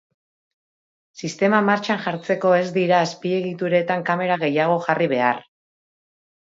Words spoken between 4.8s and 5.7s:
jarri behar.